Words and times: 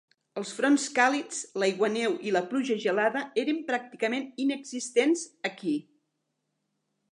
Els 0.41 0.51
fronts 0.59 0.85
càlids, 0.99 1.41
l'aiguaneu 1.63 2.15
i 2.29 2.33
la 2.37 2.41
pluja 2.53 2.79
gelada 2.85 3.23
eren 3.43 3.61
pràcticament 3.69 4.27
inexistents 4.47 5.25
aquí. 5.53 5.79